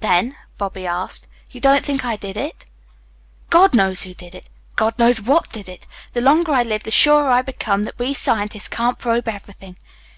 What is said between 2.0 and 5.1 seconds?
I did it?" "God knows who did it. God